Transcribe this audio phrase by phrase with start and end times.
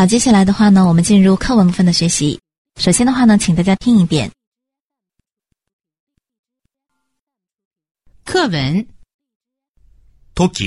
[0.00, 2.40] 好，接下来的话呢，我们进入课文部分的学习。
[2.80, 4.30] 首先的话呢，请大家听一遍
[8.24, 8.76] 课文。
[10.54, 10.66] 時、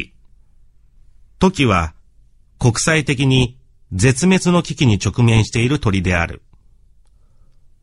[1.40, 1.94] 時は
[2.59, 3.55] 国際的に
[3.94, 6.41] 絶滅の危機に直面している鳥である。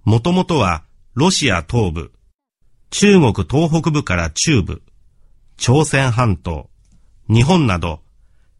[0.05, 2.13] もともとはロシア東部、
[2.91, 4.83] 中国東北部から中部、
[5.57, 6.69] 朝鮮半島、
[7.31, 8.01] 日本など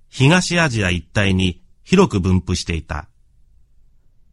[0.09, 3.09] 東アジア一帯に広く分布していた。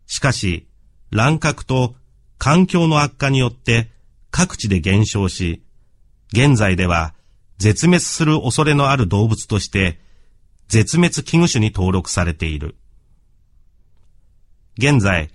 [0.07, 0.67] しかし、
[1.11, 1.95] 乱獲と
[2.37, 3.89] 環境の悪化によって
[4.29, 5.61] 各地で減少し、
[6.33, 7.13] 現在では
[7.57, 9.99] 絶滅する恐れのある動物として
[10.67, 12.75] 絶滅危惧種に登録されている。
[14.77, 15.29] 現在、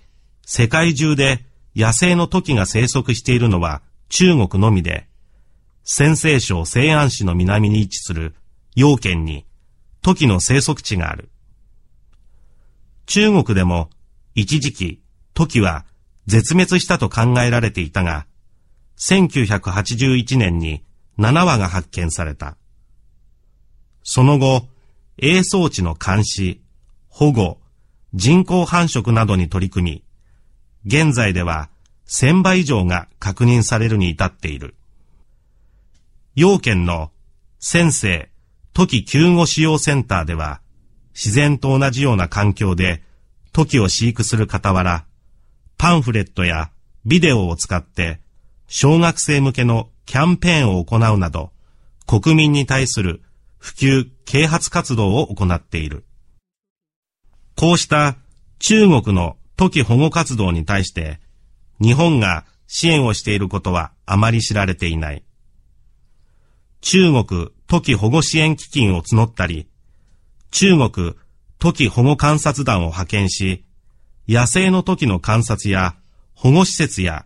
[0.45, 1.43] 世界中で
[1.75, 5.07] 野生のトキが生息しているのは中国のみで、
[5.83, 8.35] 先西省西安市の南に位置する
[8.75, 9.43] 陽県に
[10.03, 11.27] トキの生息地がある。
[13.13, 13.89] 中国でも
[14.35, 15.01] 一時期、
[15.33, 15.85] 時は
[16.27, 18.25] 絶滅したと考えられていたが、
[18.99, 20.81] 1981年に
[21.19, 22.55] 7羽が発見された。
[24.03, 24.69] その後、
[25.17, 26.61] 営装置の監視、
[27.09, 27.57] 保護、
[28.13, 30.05] 人工繁殖などに取り組み、
[30.85, 31.69] 現在では
[32.07, 34.75] 1000羽以上が確認されるに至っている。
[36.35, 37.11] 要件の
[37.59, 38.29] 先生、
[38.87, 40.61] キ救護使用センターでは、
[41.13, 43.01] 自然と同じような環境で、
[43.51, 45.05] トキを飼育する傍ら、
[45.77, 46.71] パンフレットや
[47.05, 48.19] ビデオを使って、
[48.67, 51.51] 小学生向けのキャンペーンを行うなど、
[52.07, 53.21] 国民に対する
[53.57, 56.05] 普及・啓発活動を行っている。
[57.55, 58.17] こうした
[58.59, 61.19] 中国のトキ保護活動に対して、
[61.81, 65.23] 日本が支援をしていることはあまり知られていない。
[66.79, 69.67] 中国トキ保護支援基金を募ったり、
[70.51, 71.15] 中国、
[71.59, 73.63] トキ保護観察団を派遣し、
[74.27, 75.95] 野生のトキの観察や
[76.35, 77.25] 保護施設や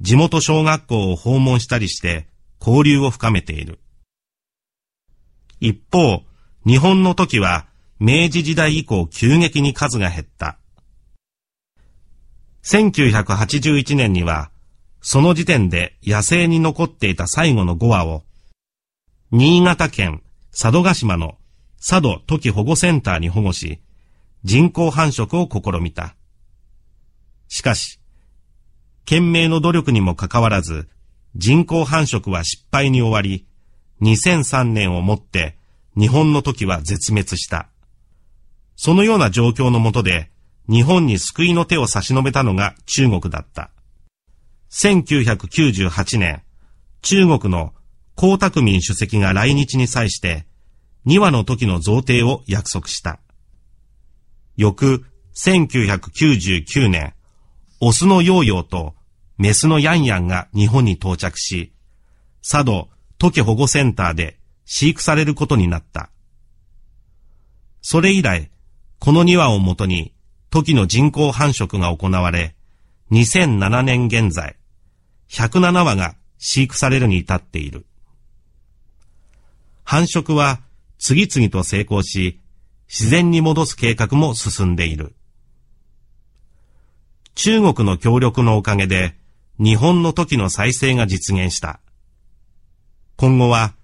[0.00, 2.28] 地元小学校を訪問したりして
[2.60, 3.80] 交流を深めている。
[5.60, 6.22] 一方、
[6.66, 7.66] 日本の時は
[7.98, 10.58] 明治時代以降急激に数が減った。
[12.64, 14.50] 1981年には、
[15.00, 18.24] その時点で野生に残っていた最後の5羽を、
[19.30, 20.22] 新潟県
[20.52, 21.38] 佐渡島の
[21.80, 23.80] 佐渡土器保護センターに保護し、
[24.44, 26.16] 人工繁殖を試みた。
[27.48, 28.00] しかし、
[29.04, 30.88] 懸命の努力にもかかわらず、
[31.36, 33.46] 人工繁殖は失敗に終わり、
[34.02, 35.56] 2003年をもって
[35.96, 37.68] 日本の時は絶滅した。
[38.76, 40.30] そのような状況のもとで、
[40.68, 43.70] 日本に救いの手を差し伸べたのが中国だった。
[44.72, 46.42] 1998年、
[47.02, 47.72] 中国の
[48.20, 50.47] 江沢民主席が来日に際して、
[51.08, 53.18] 2話の時の贈呈を約束した。
[54.58, 57.14] 翌1999年、
[57.80, 58.94] オスのヨーヨーと
[59.38, 61.72] メスのヤンヤンが日本に到着し、
[62.46, 64.36] 佐渡トケ保護センターで
[64.66, 66.10] 飼育されることになった。
[67.80, 68.50] それ以来、
[68.98, 70.12] この2話をもとに、
[70.50, 72.54] トキの人工繁殖が行われ、
[73.12, 74.56] 2007年現在、
[75.30, 77.86] 107羽が飼育されるに至っている。
[79.84, 80.60] 繁殖は
[80.98, 82.40] 次々と成功し、
[82.88, 85.14] 自然に戻す計画も進んでいる。
[87.34, 89.14] 中国の協力のおかげで、
[89.60, 91.80] 日本の時の再生が実現した。
[93.16, 93.74] 今後は、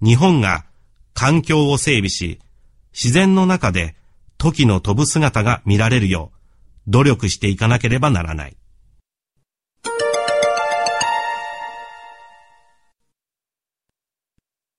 [0.00, 0.64] 日本が
[1.12, 2.38] 環境を整備し、
[2.92, 3.94] 自然の中で
[4.38, 6.38] 時の飛ぶ姿が見られるよう、
[6.90, 8.56] 努力していかなければならない。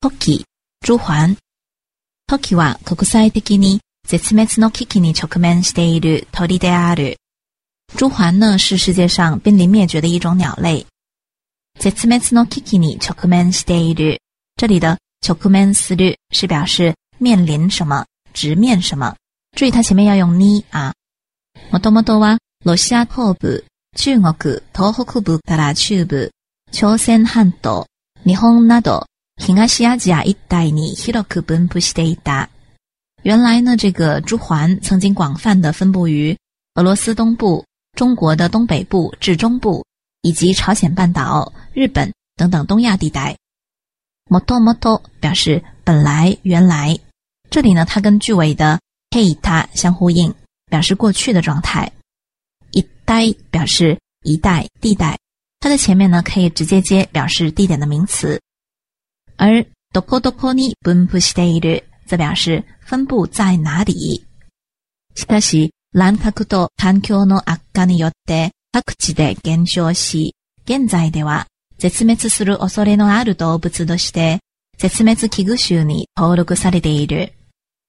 [0.00, 0.44] 時、
[0.84, 1.36] 朱桓。
[2.26, 4.34] Tokio wa kokusai dekini z
[5.92, 7.18] e t
[7.94, 10.86] 朱鹮呢是世界上濒临灭绝的一种鸟类。
[11.78, 12.46] zetsu metsu no
[14.56, 19.14] 这里的 c h o k 是表示面临什么，直面什么。
[19.54, 20.94] 注意它前面要用に啊。
[21.70, 22.38] Motomotowa,
[23.94, 24.34] 中国
[24.72, 26.30] 東北部から中部、
[26.70, 27.86] 朝鮮半島、
[28.24, 29.04] 日本など。
[29.44, 32.16] 平安西亚吉亚一带にヒロ克ブ布ブシテイ
[33.24, 36.38] 原来呢，这个朱鹮曾经广泛的分布于
[36.76, 37.64] 俄罗斯东部、
[37.96, 39.84] 中国的东北部至中部，
[40.22, 43.36] 以及朝鲜半岛、日本等等东亚地带。
[44.30, 46.96] 摩托摩托表示本来原来。
[47.50, 48.78] 这里呢，它跟句尾的
[49.10, 50.32] ヘイタ相呼应，
[50.70, 51.90] 表示过去的状态。
[52.70, 55.18] 一代表示一代地带。
[55.58, 58.40] 它的前面呢，可以直接接表示地点的名词。
[59.36, 61.84] 而どこどこに分布している。
[62.06, 64.24] 这表示分布在哪里？
[65.14, 70.34] しかしランと環境の悪化によって各地で減少し、
[70.64, 71.46] 現在では
[71.78, 74.40] 絶滅する恐れのある動物として
[74.78, 77.32] 絶滅危惧種に登録されている。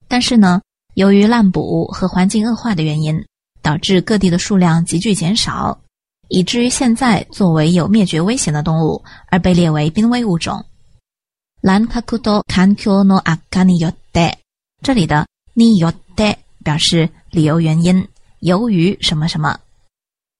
[0.07, 0.61] 但是呢，
[0.95, 3.25] 由于滥捕和环境恶化的原因，
[3.61, 5.77] 导致各地的数量急剧减少，
[6.29, 10.63] 以至于现在作为有灭绝危险的动物而被列为濒危物种。
[11.63, 14.37] 兰卡库多看丘诺阿卡尼尤代，
[14.83, 18.05] 这里的尼尤代表示理由原因，
[18.41, 19.57] 由于什么什么。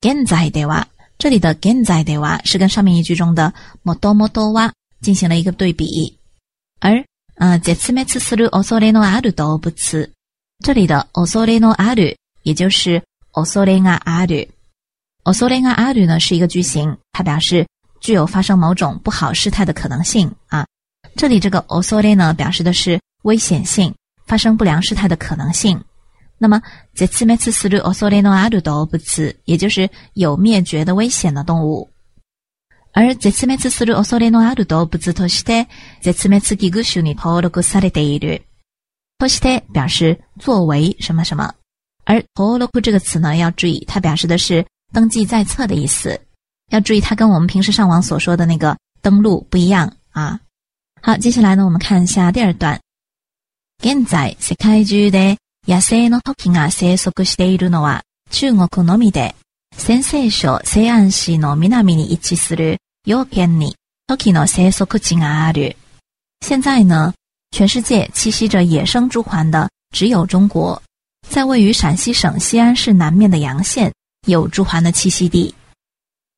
[0.02, 0.86] 健在的娃，
[1.18, 3.54] 这里的健在的娃是跟上面一句中的
[3.84, 5.88] 莫多莫多娃进行了一个对比。
[6.82, 7.02] 而
[7.36, 10.12] 嗯，绝灭次次的奥索雷诺阿的动物词，
[10.62, 14.46] 这里的奥索雷诺阿的，也就是奥索雷阿阿的，
[15.24, 17.66] 奥索雷阿阿的呢是一个句型，它表示
[18.02, 20.66] 具有发生某种不好事态的可能性啊。
[21.16, 23.94] 这里这个 also 呢表示的是危险性
[24.26, 25.82] 发生不良事态的可能性
[26.38, 26.62] 那么
[26.94, 27.72] 这次 m y s t s o
[28.10, 28.98] l n o i d a l a b
[29.46, 31.90] 也就是有灭绝的危险的动物
[32.96, 35.62] 而这次 mystery solenoidal abuzzitosht
[39.72, 41.52] 表示作为什么什么
[42.06, 46.20] 而头颅这个词呢要注意它表示的是登记在册的意思
[46.70, 50.40] 要注意它跟我们平时上网所说的那个登录不一样啊
[51.06, 52.80] 好，接下来呢，我们看一下第二段。
[53.84, 55.36] 現在世界中で
[55.66, 59.36] 野生のトキが生息しているのは中国のみで、
[59.78, 63.76] 陕西省西安市の南に位置する陽県に
[64.08, 65.76] トキの生息地がある。
[66.40, 67.14] 现在呢，
[67.52, 70.82] 全世界栖息着野生朱鹮的只有中国，
[71.28, 73.92] 在位于陕西省西安市南面的洋县
[74.26, 75.54] 有朱鹮的栖息地。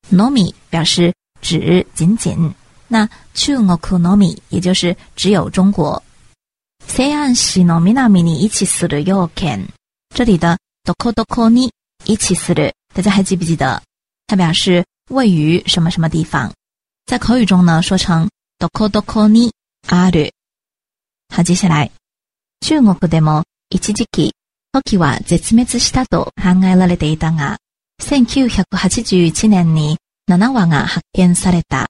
[0.09, 2.55] のみ表示只仅仅。
[2.87, 6.01] 那中国のみ，也就是只有中国。
[6.87, 9.65] 西安市の南に位置する要件，
[10.15, 11.71] 这里的どこどこに
[12.05, 13.81] 位置する，大家还记不记得？
[14.27, 16.51] 它表示位于什么什么地方。
[17.07, 18.27] 在口语中呢，说成
[18.59, 19.51] どこどこに
[19.87, 20.29] ある。
[21.33, 21.89] 好，接下来，
[22.61, 24.31] 中国でも一時期、
[24.73, 27.57] 時は絶滅したと考えられていたが、
[28.03, 29.97] 1981年に
[30.29, 31.87] 7羽が発見された。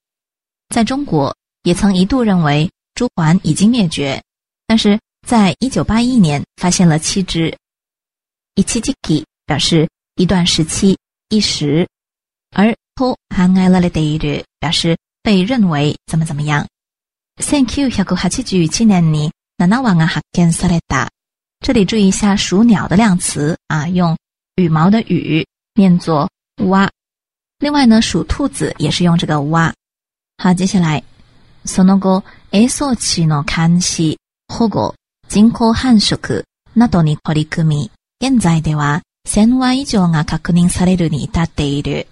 [0.73, 4.21] 在中国，也曾一度认为朱鹮已经灭绝，
[4.67, 7.55] 但是在一九八一年发现了七只。
[8.55, 10.97] 一七七几表示一段时期
[11.29, 11.85] 一时，
[12.51, 13.17] 而 to h 托
[13.51, 16.65] a 埃勒的德一略表示被认为怎么怎么样。
[17.41, 17.89] Thank you.
[17.89, 19.31] 这个哈七句纪念你。
[19.57, 19.97] 那那王
[21.61, 24.15] 这里注意一下属鸟的量词啊，用
[24.55, 26.29] 羽毛的羽念作
[26.65, 26.89] 哇。
[27.59, 29.73] 另外呢，属兔子也是用这个哇。
[30.37, 31.01] 好，接下来，
[31.63, 32.21] その後、
[32.51, 34.17] 餵育の監視、
[34.49, 34.93] 保護、
[35.29, 36.43] 人工繁殖
[36.75, 37.91] などに取り組み。
[38.19, 42.05] 現在では、先は一種アカグニスレルに大得る。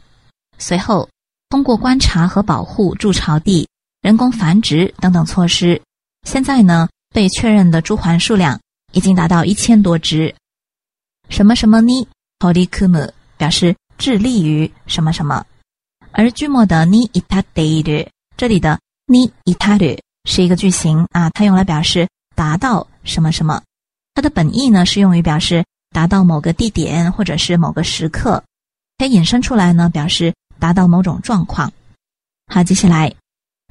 [0.57, 1.09] 随后，
[1.49, 3.67] 通过观察和保护筑巢地、
[4.01, 5.79] 人工繁殖等等措施，
[6.25, 8.57] 现在呢，被确认的猪环数量
[8.93, 10.33] 已经达到一千多只。
[11.29, 12.07] 什么什么呢？
[12.39, 15.45] 取り組む表示致力于什么什么。
[16.13, 18.07] 而句末的 ni itadete，
[18.37, 23.59] 这里的 ni i t a d e 是一个句型啊，它用来表示达到什么什么。
[24.13, 28.41] 它的本意呢是用于表示达到某个地点或者是某个时刻，
[28.99, 31.71] 它引申出来呢表示达到某种状况。
[32.45, 33.11] 好，接下来，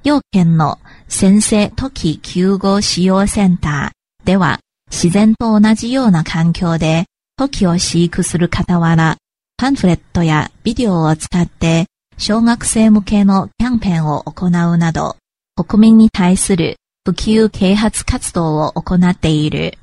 [0.02, 0.76] 幼稚園の
[1.08, 4.58] 先生と寄宿舎使用センター
[4.90, 7.04] 自然と同じような環境で
[7.36, 9.16] 子供を育する方々
[9.56, 11.86] パンフレットやビデオを使って。
[12.18, 15.16] 小学生向けのキャンペーンを行うなど、
[15.56, 19.74] 国民に対する普及啓発活動を行っている。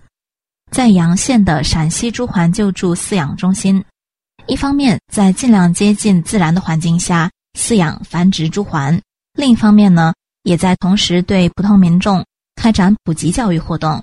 [0.72, 3.84] 在阳县的陕西朱环救助饲养中心，
[4.46, 9.00] 一方面在尽量接近自然的环境下饲养繁殖朱环，
[9.34, 12.24] 另一方面呢，也在同时对普通民众
[12.56, 14.02] 开展普及教育活动，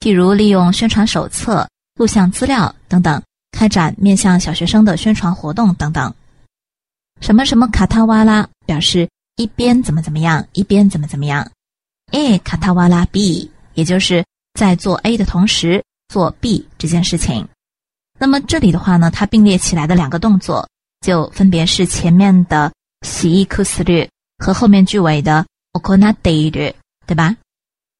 [0.00, 6.12] 譬如利用宣传手册、录像资料等等，开展面向小学生的宣传活动等等。
[7.20, 11.48] 什么什么卡塔瓦拉表示一边怎么怎么样，一边怎么怎么样。
[12.12, 14.24] A 卡塔瓦拉 B，也就是
[14.58, 17.46] 在做 A 的同时做 B 这件事情。
[18.18, 20.68] 那么这里的话呢，它并列起来的两个动作，
[21.04, 22.72] 就分别是前面的
[23.06, 24.08] 西伊库斯略
[24.38, 26.74] 和后面句尾的 n a d 德略，
[27.06, 27.34] 对吧？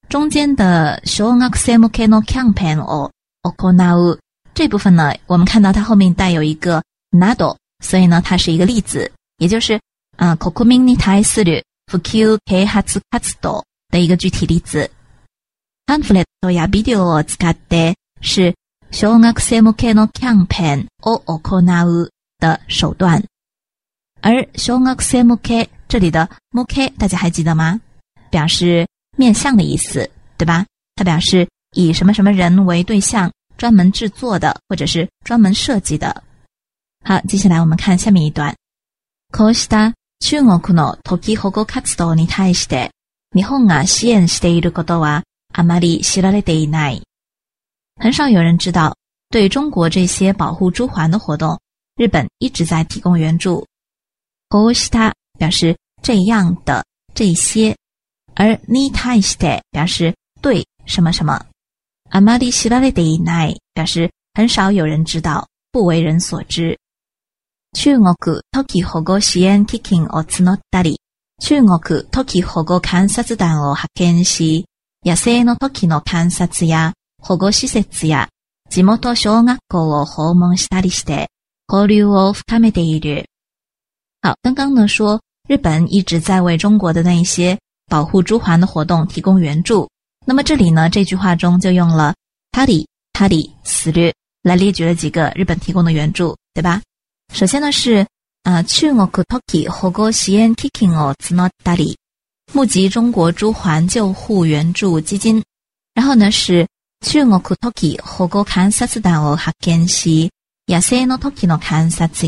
[0.09, 2.23] 中间的 a m p a 莫克诺 o
[2.53, 3.11] 潘奥
[3.43, 4.19] 奥科纳 u
[4.55, 6.83] 这部分呢，我们看到它后面带有一个
[7.13, 7.55] nado，
[7.85, 9.81] 所以呢，它是一个例子，也就是
[10.17, 14.89] 啊，koku min ni tai suru fu ku ke hatsu hatsu do 的一个具体例子。
[15.87, 18.53] hanfuletoya video zkatte 是
[18.91, 22.09] shouga ksemu ke no campaign o okonau
[22.39, 23.23] 的手段。
[24.21, 27.81] 而 shouga ksemu ke 这里的 mu ke 大家还记得吗？
[28.31, 30.67] 表示面向的意思，对吧？
[30.97, 36.25] 它表示以什么什么人为对象，专门制作的或者是专门设计的。
[37.09, 38.55] 好，接下来我们看下面一段。
[39.33, 42.91] オースタ、中国のとき保護活動に対して、
[43.35, 45.23] 日本が支援していることは
[45.55, 47.01] あまり知られていない。
[47.99, 48.95] 很少有人知道，
[49.31, 51.59] 对中国这些保护朱鹮的活动，
[51.97, 53.65] 日本一直在提供援助。
[54.51, 56.85] オースタ表示这样的
[57.15, 57.75] 这些，
[58.35, 61.41] 而に対して表示对什么什么。
[62.11, 66.79] あまり知られていない表示很少有人知道，不为人所知。
[67.81, 68.17] 中国
[68.51, 70.99] 土地保護支援基金を募ったり、
[71.41, 74.67] 中国土地保護観察団を派遣し、
[75.07, 76.93] 野生の時の観察や
[77.23, 78.29] 保護施設や
[78.69, 81.29] 地元小学校を訪問したりして、
[81.71, 83.27] 交流を深めている。
[84.23, 87.57] 好，刚刚呢说日本一直在为中国的那些
[87.89, 89.89] 保护珠鹮的活动提供援助。
[90.27, 92.13] 那么这里呢，这句话中就用了
[92.51, 96.83] 他里他里死日来列举了几个日本提供的援助，对吧？
[97.35, 98.05] 首先呢是，
[98.43, 101.97] 啊，中国土耳其和哥 k i 提金哦兹诺达里
[102.53, 105.41] 募集中国珠环救护援助基金。
[105.95, 106.67] 然后呢是，
[107.07, 110.29] 中国土耳其和哥观察子弹哦哈根西
[110.67, 112.27] 野生的土耳其的观察子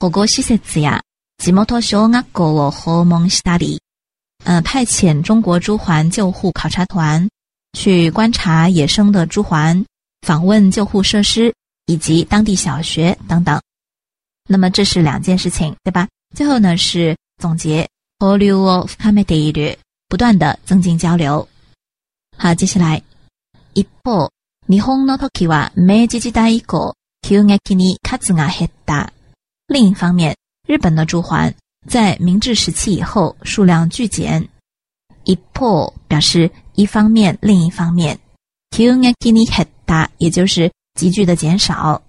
[0.00, 1.00] 和哥西西呀，
[1.38, 3.80] 吉摩托修阿狗哦和蒙西达里。
[4.44, 7.26] 呃，派遣中国珠环救护考察团
[7.78, 9.82] 去观察野生的珠环，
[10.26, 11.54] 访问救护设施
[11.86, 13.58] 以及当地小学等等。
[14.48, 16.06] 那么这是两件事情，对吧？
[16.36, 21.46] 最后呢是总结，volume of c o m e d 不断的增进交流。
[22.36, 23.00] 好，接下来，
[23.74, 24.30] 一方
[24.66, 29.08] 日本の時は明治時代以降急激に数が減った。
[29.68, 30.36] 另一方面，
[30.68, 31.52] 日本的驻鹮
[31.86, 34.46] 在明治时期以后数量剧减。
[35.24, 38.18] 一方表示一方面，另一方面，
[38.72, 38.84] 急
[39.20, 40.70] 激に減った，也就是
[41.00, 42.02] 急剧的减少。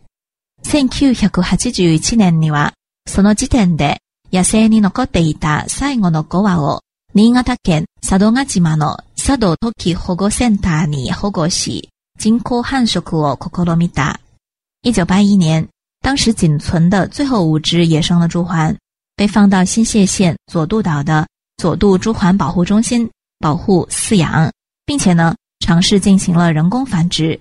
[0.67, 2.73] 1981年，には
[3.05, 3.99] その時点で
[4.33, 6.81] 野生に残っていた最後の5羽を
[7.13, 14.19] 新潟県佐渡島の佐渡鳥保護センターに保護し人工繁殖を試みた。
[14.87, 15.69] 1981年，
[16.03, 18.75] 当时仅存的最后五只野生的朱环，
[19.15, 23.07] 被放到新泻县佐渡岛的佐渡朱环保护中心
[23.39, 24.51] 保护饲养，
[24.83, 27.39] 并且呢尝试进行了人工繁殖。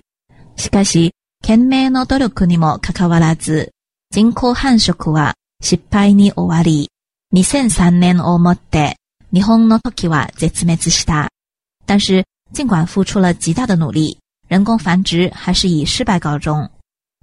[0.57, 1.11] しかし
[1.47, 3.71] 懸命の努力にもかかわらず、
[4.09, 6.89] 人工繁殖は失敗に終わり。
[7.35, 8.95] 2003年をもって
[9.31, 11.29] 日本の朱鹮は絶滅した。
[11.85, 16.67] 但是，尽管付出了极大的努力，人工繁殖还是以失败告终。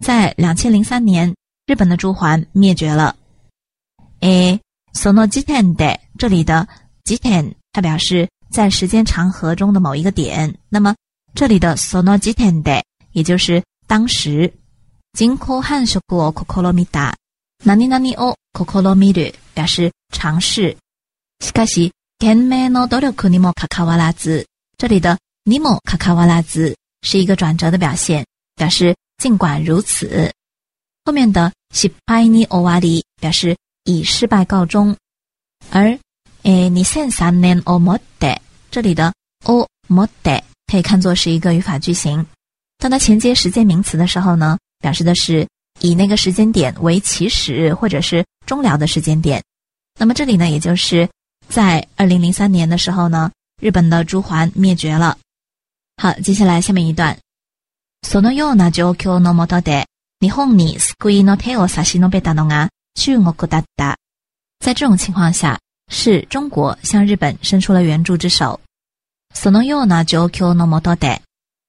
[0.01, 1.35] 在2003年，
[1.67, 3.17] 日本的朱鹮灭绝了。
[4.21, 4.61] え、
[4.95, 6.69] ソノジテンデ、这里的
[7.05, 10.57] ジテン，它表示在时间长河中的某一个点。
[10.69, 10.95] 那么，
[11.35, 12.83] 这里的ソノジテンデ，
[13.15, 13.61] 也就是
[13.93, 14.51] 当时，
[15.13, 17.15] 金科汉学过可可罗米达，
[17.63, 20.75] 那尼那尼哦可可罗米的表示尝试。
[21.45, 24.45] 西卡西，Kenmano d r o k
[24.79, 28.25] 这里的 ni mo k a k 是一个转折的表现，
[28.57, 30.33] 表示尽管如此，
[31.05, 34.97] 后面的 s h i p p a 表示以失败告终。
[35.71, 35.89] 而
[36.45, 37.31] 诶 n i s e o
[37.79, 39.13] m o d a 这里的
[39.45, 42.25] o m o d a 可以看作是一个语法句型。
[42.83, 45.47] 当它衔接时间名词的时候呢，表示的是
[45.79, 49.41] 以那个时间点为起始或者是终了的时间点。
[50.01, 51.09] 那么这里呢，也就是
[51.49, 53.31] 在二零零三年的时候呢，
[53.63, 55.17] 日本的朱鹮灭绝了。
[56.03, 57.17] 好，接下来下面一段，
[58.09, 59.85] 索诺又呢就叫诺莫多德，
[60.19, 63.97] 你哄你故意弄太欧撒西诺贝打弄啊，去我古哒哒。
[64.59, 65.57] 在这种情况下，
[65.89, 68.59] 是中国向日本伸出了援助之手。
[69.35, 71.17] 索诺又呢就叫诺莫多德。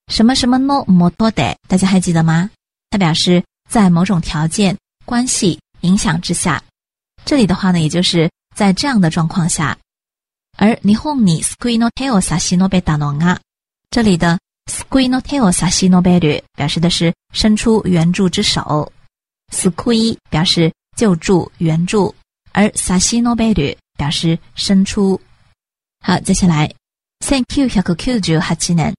[0.09, 2.49] 什么什么 no more 多得，大家还记得吗？
[2.89, 6.61] 它表示在某种条件、关系、影响之下。
[7.25, 9.77] 这里的话呢，也就是在这样的状况下。
[10.57, 10.93] 而日本
[11.25, 13.37] に救いの手を差し伸べたのが，
[13.89, 14.37] 这里的
[14.87, 18.91] 救いの手を差し伸べる表示的是伸出援助之手。
[19.51, 22.13] 救い表示救助、援助，
[22.51, 25.19] 而差し伸べる表示伸出。
[26.03, 26.71] 好，接下来
[27.25, 28.93] ，1998年。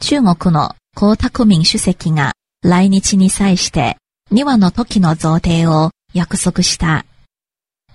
[0.00, 3.96] 中国の江沢民主席が来日に際して
[4.32, 7.04] 2話の時の贈呈を約束した。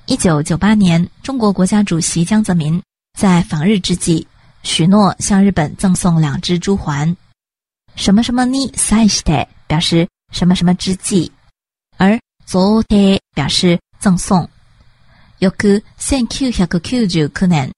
[0.07, 2.81] 1998年，中国国家主席江泽民
[3.17, 4.27] 在访日之际，
[4.63, 7.15] 许诺向日本赠送两只猪环。
[7.95, 11.31] 什么什么に際して表示什么什么之际，
[11.97, 14.47] 而贈呈表示赠送。
[15.39, 15.51] 翌
[15.97, 17.71] 1999年、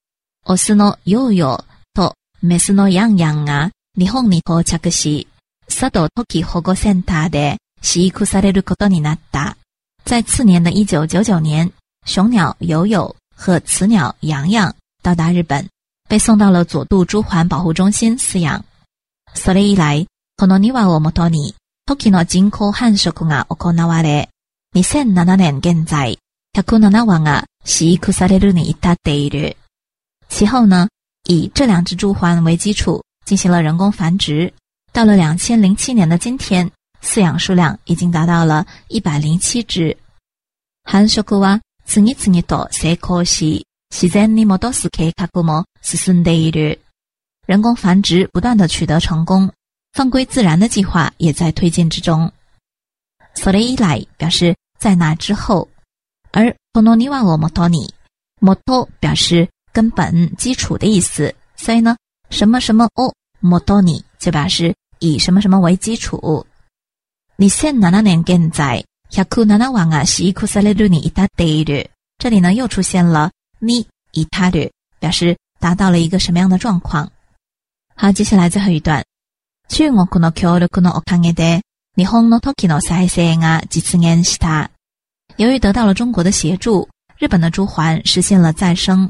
[0.46, 1.64] オスのヨーヨー
[1.94, 5.26] とメスのヤンヤンが日本に到着し、
[5.70, 9.56] 佐ド時保護センターで飼育されることになった。
[10.04, 11.72] 在次年的一九九九年，
[12.06, 15.66] 雄鸟友友和雌鸟洋洋到达日本，
[16.10, 18.66] 被送到了佐渡珠鹮保护中心饲养。
[19.34, 20.06] それ以来、
[20.38, 24.28] この庭をもとに時の人工繁殖が行われ、
[24.74, 26.18] 二千七年現在
[26.52, 29.56] 百七羽が飼育されるに至っている。
[30.28, 30.90] 其后呢，
[31.30, 33.02] 以这两只珠鹮为基础。
[33.26, 34.54] 进行了人工繁殖，
[34.94, 36.70] 到了两千零七年的今天，
[37.04, 39.96] 饲养数量已经达到了一百零七只。
[40.84, 43.66] 寒雪古啊，此尼此尼多，谁可惜？
[43.90, 45.44] 西赞尼摩多斯可以卡古
[47.48, 49.52] 人工繁殖不断的取得成功，
[49.94, 52.32] 放归自然的计划也在推进之中。
[53.36, 55.68] 索雷伊来表示，在那之后，
[56.32, 57.92] 而托诺尼瓦罗莫托尼，
[58.40, 61.96] 莫托表示根本基础的意思，所以呢。
[62.30, 66.46] 什么什么哦，莫多尼，这把是以什么什么为基础？
[67.36, 77.10] 你现哪年跟在，也哭哪那玩啊，西哭塞勒路尼一打对这里呢又出现了，你一打的，表示达到了一个什么样的状况？
[77.96, 79.04] 好，接下来最后一段，
[79.70, 81.28] 中国可能交流可能我看日
[82.10, 84.38] 本的东京再生啊，几次年是
[85.38, 89.10] 由于得到了中国的协助，日本的朱环实现了再生。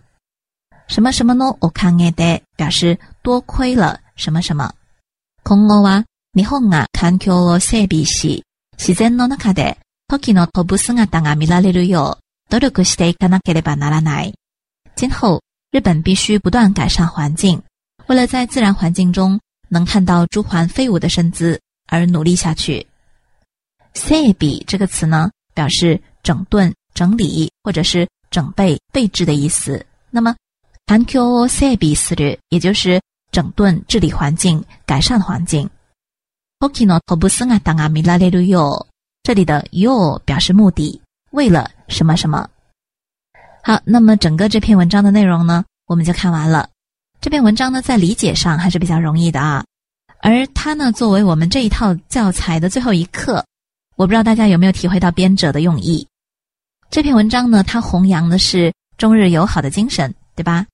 [0.87, 1.45] 什么什么呢？
[1.61, 4.71] 我看你的，表示多亏了什么什么。
[5.43, 5.67] 今
[15.11, 17.61] 后日本必须不断改善环境，
[18.07, 19.39] 为了在自然环境中
[19.69, 22.85] 能看到朱鹮飞舞的身姿而努力下去。
[23.93, 29.83] 塞比这个词呢，表示整顿、整理或者是整备、备置的意思。
[30.11, 30.35] 那么。
[31.47, 35.69] Sebisiri 也就是整顿治理环境，改善环境。
[36.59, 38.59] o k i n o tobusan a n g a m i a e r u
[38.59, 38.87] yo，
[39.23, 42.47] 这里的 “yo” 表示目的，为了什么什么。
[43.63, 46.69] 好，那么整个这篇文章的内容呢，我们就看完了。
[47.19, 49.65] 这篇文章呢，在理解上还是比较容易的啊。
[50.21, 53.43] 而它呢，作为我们这一套教材的最后一课，
[53.95, 56.07] 我不知道大家有没有体会到编者的用意。
[56.91, 60.65] 这篇文章呢，它弘扬的是中日友好的精神，对吧？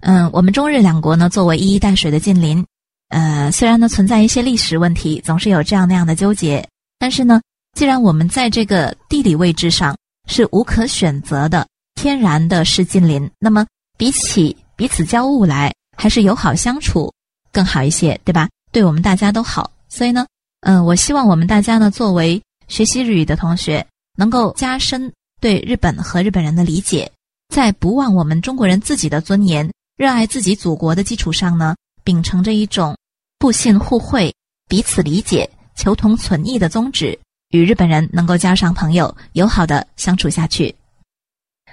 [0.00, 2.64] 嗯，我们中日两国呢，作为一衣带水的近邻，
[3.08, 6.64] 呃，虽然呢存在一些历史问题，总是有这样那样的纠结，
[6.98, 7.40] 但是呢，
[7.76, 9.96] 既然我们在这个地理位置上
[10.28, 17.12] 是无可选择的天然的是近邻，那么比起彼此交恶来，还是友好相处
[17.52, 18.48] 更好一些，对吧？
[18.70, 19.68] 对我们大家都好。
[19.88, 20.24] 所以呢，
[20.60, 23.84] 嗯，我希望我们大家呢，作为学习日语的同学，
[24.16, 27.10] 能够加深对日本和日本人的理解，
[27.52, 29.68] 在不忘我们中国人自己的尊严。
[29.98, 32.96] 热爱自己祖国的基础上呢，秉承着一种
[33.40, 34.32] 互信互惠、
[34.68, 40.72] 彼此理解、求同存异的宗旨，与日本人能够交上朋友，友好的相处下去。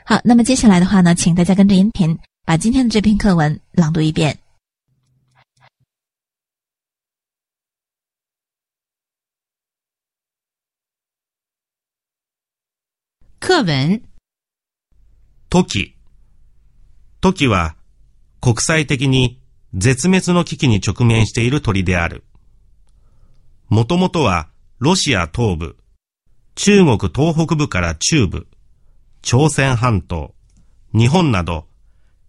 [0.04, 4.36] 好，那么接下来的话呢，请大家跟着音频，把今天的这篇课文朗读一遍。
[13.40, 14.02] 课文，
[15.52, 15.94] とき、
[17.48, 17.76] は。
[18.46, 19.40] 国際的に
[19.74, 22.24] 絶滅の危機に直面している鳥である。
[23.70, 25.76] もともとはロシア東部、
[26.54, 28.48] 中国東北部から中部、
[29.24, 30.36] 朝鮮半島、
[30.94, 31.66] 日本など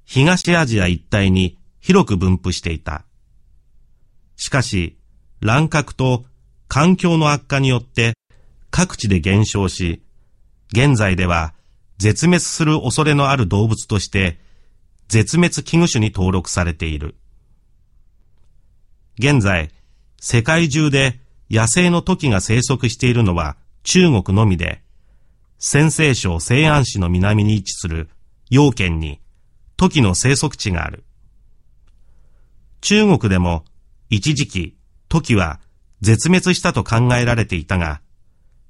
[0.06, 3.04] 東アジア一帯に広く分布していた。
[4.36, 4.96] しかし、
[5.40, 6.24] 乱獲と
[6.66, 8.14] 環境の悪化によって
[8.70, 10.02] 各地で減少し、
[10.72, 11.52] 現在では
[11.98, 14.38] 絶滅する恐れのある動物として
[15.08, 17.14] 絶滅危惧種に登録されている。
[19.18, 19.70] 現在、
[20.20, 24.82] 世界中で野生のトキが生息しているのは中国のみで、
[25.58, 28.08] 陝西省西安市の南に位置する
[28.50, 29.20] 陽県に
[29.76, 31.04] トキの生息地がある。
[32.80, 33.64] 中国でも
[34.10, 34.76] 一時期
[35.08, 35.60] トキは
[36.00, 38.00] 絶滅したと考えられていたが、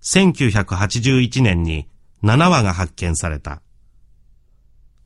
[0.03, 1.89] 1981年に
[2.23, 3.63] 7羽が発見された。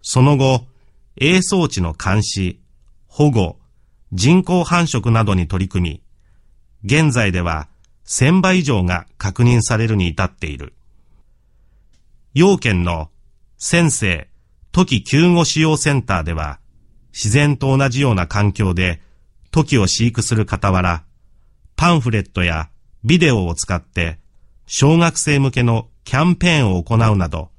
[0.02, 0.66] その後、
[1.22, 2.60] 営装置の監視、
[3.06, 3.58] 保護、
[4.10, 6.02] 人工繁殖などに取り組み、
[6.82, 7.68] 現在では
[8.06, 10.72] 1000羽以上が確認されるに至っている。
[12.32, 13.10] 要件の
[13.58, 14.28] 先生、
[14.72, 16.58] トキ救護使用センターでは、
[17.12, 19.02] 自然と同じような環境で
[19.50, 21.04] トキを飼育する傍ら、
[21.76, 22.70] パンフレットや
[23.04, 24.18] ビデオを使って
[24.66, 27.50] 小学生向けのキャンペーンを行うなど、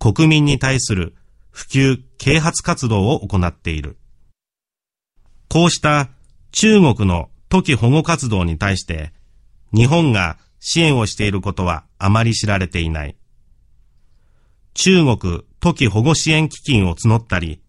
[0.00, 1.14] 国民に対する
[1.54, 3.96] 普及、啓発活動を行っている。
[5.48, 6.10] こうした
[6.50, 9.12] 中国の土地保護活動に対して
[9.72, 13.16] 日本が支援をしていることはあまり知られていない。
[14.74, 17.62] 中国土地保護支援基金を募ったり、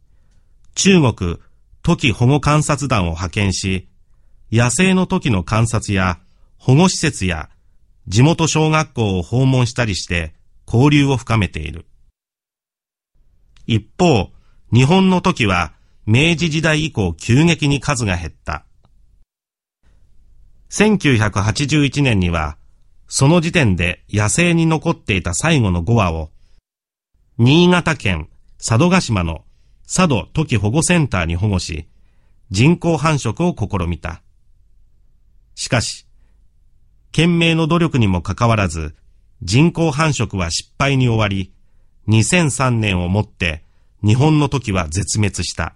[0.74, 1.38] 中国
[1.84, 3.88] 土地保護観察団を派遣し、
[4.52, 6.20] 野生の時の観察や
[6.58, 7.50] 保護施設や
[8.08, 10.34] 地元小学校を訪問したりして
[10.66, 11.86] 交流を深めている。
[13.68, 14.32] 一方、
[14.72, 15.74] 日本の時は
[16.06, 18.64] 明治時代以降急激に数が減った。
[20.70, 22.58] 1981年には、
[23.08, 26.30] その時点で野生に残っていた最後の5羽を、
[27.40, 28.30] 新潟県
[28.64, 29.44] 佐渡島の
[29.86, 31.88] 佐渡土器保護センターに保護し、
[32.52, 34.22] 人工繁殖を試みた。
[35.56, 36.06] しかし、
[37.12, 38.96] 懸命の努力にもかかわらず、
[39.42, 41.55] 人工繁殖は失敗に終わり、
[42.08, 43.64] 2003年をもって
[44.04, 45.76] 日本の時は絶滅した。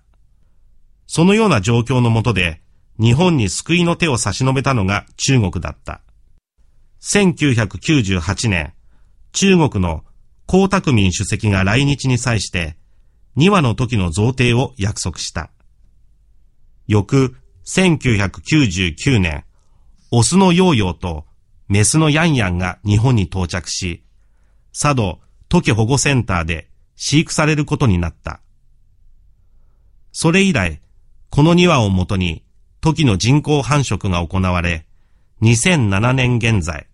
[1.08, 2.62] そのような状況のもとで
[3.00, 6.02] 日本に救いの手を差し伸べたのが中国だった。
[7.02, 8.74] 1998年、
[9.32, 10.04] 中国の
[10.52, 12.76] 江沢民主席が来日に際して
[13.38, 15.50] 2話の時の贈呈を約束した。
[16.88, 19.46] 翌1999年、
[20.12, 21.26] オスのヨーヨーと
[21.70, 24.04] メスのヤンヤンが日本に到着し、
[24.78, 28.40] 佐渡時保護センターで飼育されることになった。
[30.12, 30.80] それ以来、
[31.32, 32.44] この2羽をもとに、
[32.82, 34.86] トキの人工繁殖が行われ、
[35.42, 36.88] 2007年現在、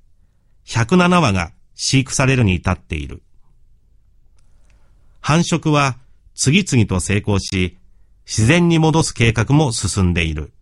[0.65, 3.21] 107羽が飼育されるに至っている。
[5.19, 5.97] 繁殖は
[6.33, 7.77] 次々と成功し、
[8.25, 10.53] 自然に戻す計画も進んでいる。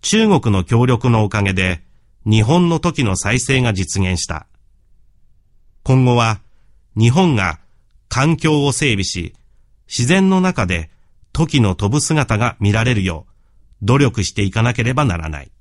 [0.00, 1.82] 中国の協力のおかげで、
[2.24, 4.46] 日本の時の再生が実現した。
[5.84, 6.40] 今後は
[6.96, 7.60] 日本が
[8.08, 9.34] 環境を整備し、
[9.86, 10.88] 自然の中で
[11.34, 13.32] 時の飛ぶ姿が見られるよう
[13.82, 15.53] 努力していかなければならない。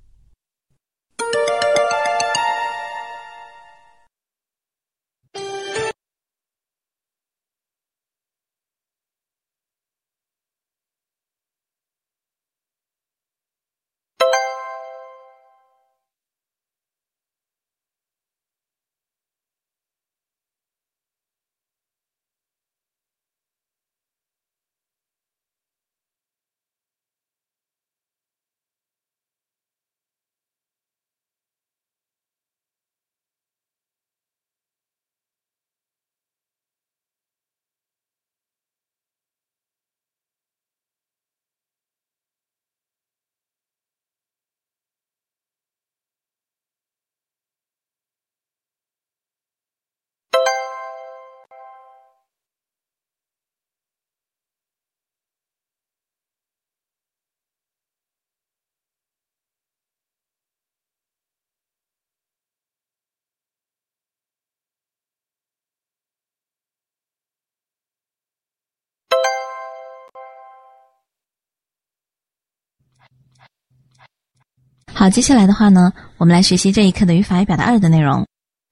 [75.04, 78.26] 好，接下来的话呢，我们来学习这一课的语法与表达二的内容。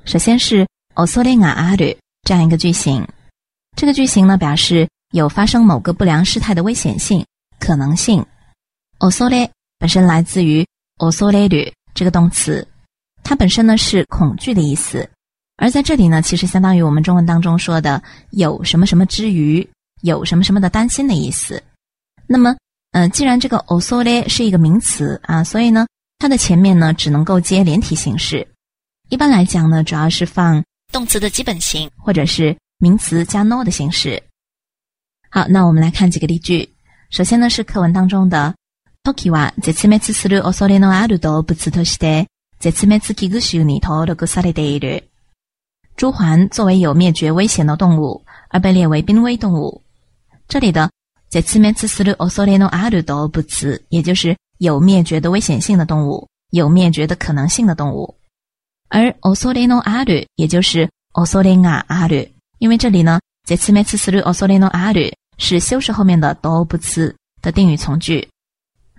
[0.06, 0.65] 首先是
[0.96, 3.06] “osolai aru” 这样一个句型，
[3.76, 7.26] 这个句型呢表示有发生某个不良事态的危险性、
[7.60, 8.26] 可能性。
[9.00, 9.36] o s o l
[9.78, 10.65] 本身来自于
[11.00, 11.38] o s o l
[11.94, 12.65] 这个动词，
[13.26, 15.06] 它本身呢是恐惧的意思，
[15.58, 19.70] 而在这里呢，其实相当于我们中文当中说的“有什么什么之余，
[20.02, 21.62] 有什么什么的担心”的意思。
[22.26, 22.56] 那么，
[22.94, 25.86] 嗯，既然这个 o s o l 是一个名词啊，所以呢。
[26.21, 28.47] 它的前面呢，只能够接连体形式。
[29.10, 34.21] 一般来讲呢，主要是放动词的基本形，或者是名词加 no 的形式。
[35.31, 36.69] 好，那我们来看几个例句。
[37.10, 38.53] 首先呢，是课文当中的
[39.03, 42.27] tokiwa 在次没次死路奥索列诺阿鲁都不辞都是的，
[42.60, 43.39] 在次没次几朱
[46.12, 49.81] 鹮作为有灭绝危险的动物而被列为濒危动物。
[50.47, 50.88] 这里的
[51.29, 52.91] 在次没次死路奥索列诺阿
[53.89, 54.38] 也就是。
[54.62, 58.15] 有灭绝的危险性的动物，有灭绝的可能性的动物。
[58.89, 68.28] 而 osolino aru，也就是 osolina aru，因为这里呢，jekimetsuru osolino aru 是修饰后面的 do 不词的定语从句，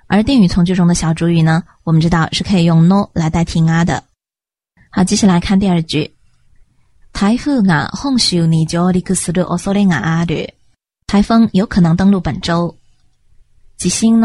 [0.08, 4.02] 而定语从句中的小主语呢，我们知道是可以用 no 来代替 ga 的。
[4.90, 6.12] 好，接下来看第二句，
[7.12, 10.54] 台风啊，hongshu ni j o l i k r i
[11.06, 12.76] 台风有可能登陆本周。
[13.78, 14.18] jikin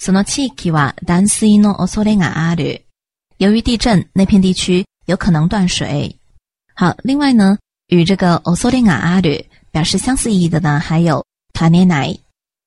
[0.00, 2.80] 索诺奇基瓦丹斯伊诺奥索雷亚阿吕，
[3.38, 6.16] 由于地震，那片地区有可能断水。
[6.72, 7.58] 好，另外呢，
[7.88, 12.16] 与这个奥索雷亚阿吕表示相似意义的呢，还有卡内乃。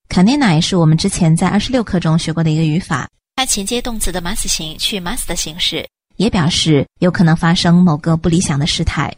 [0.10, 9.12] 卡内乃是我们之前在二十六课中学过的一个语法，它前接动词的 mas 形去 mas 的形式，也表示有可能发生某个不理想的事态。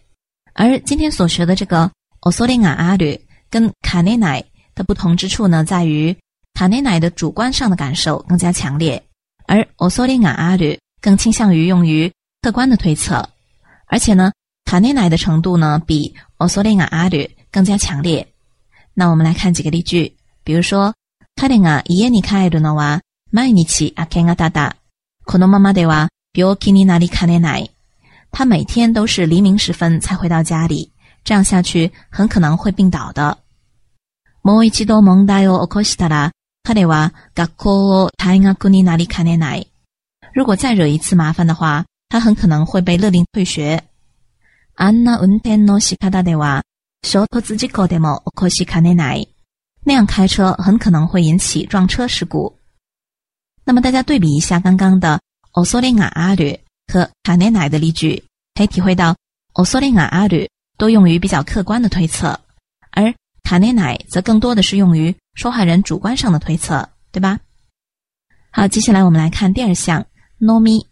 [0.54, 4.43] 而今天所学的这个奥索雷亚阿吕跟卡内乃
[4.76, 6.15] 的不同之处呢，在于。
[6.53, 9.03] 卡内乃的主观上的感受更加强烈，
[9.47, 12.11] 而奥索列阿阿吕更倾向于用于
[12.41, 13.27] 客观的推测，
[13.87, 14.31] 而且呢，
[14.63, 18.25] 卡内乃的程度呢比奥索列阿阿吕更加强烈。
[18.93, 20.93] 那我们来看几个例句，比如说
[21.35, 22.73] 卡列阿伊耶尼卡爱多诺
[23.31, 24.73] 日起阿开阿达达，
[25.25, 27.67] 可能妈妈对娃比我看你那里卡奶。
[28.31, 30.91] 他每天都是黎明时分才回到家里，
[31.23, 33.37] 这样下去很可能会病倒的。
[34.41, 36.31] 某一期多蒙带有奥克斯塔
[36.63, 39.62] 卡内瓦，他可太阿古尼那里卡内奈。
[40.34, 43.84] 如果再惹一次麻烦的话，他很可能会被勒令退学。
[44.76, 46.63] 安娜文天诺西卡达的娃，
[47.06, 48.15] 学托自己搞的么？
[48.34, 49.26] 可惜卡内奈
[49.84, 52.56] 那样开车很可能会引起撞车事故。
[53.65, 55.19] 那么大家对比一下刚刚的
[55.52, 56.58] 奥索里亚阿吕
[56.93, 58.23] 和卡内奈的例句，
[58.56, 59.13] 可以体会到
[59.56, 60.47] 奥索里亚阿吕
[60.78, 62.39] 多用于比较客观的推测，
[62.91, 65.13] 而卡内奈则更多的是用于。
[65.35, 67.37] 受害人主观上的推测，对吧？
[68.51, 70.05] 好，接下来我们来看第二项
[70.37, 70.85] ，no mi。